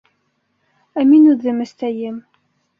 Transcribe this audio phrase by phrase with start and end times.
[1.01, 2.19] Ә мин үҙем эстәйем.